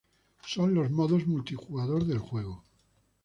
[0.47, 2.63] Son los modos multijugador del juego.